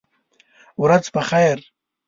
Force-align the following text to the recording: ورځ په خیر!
ورځ 0.83 1.05
په 1.13 1.21
خیر! 1.29 1.57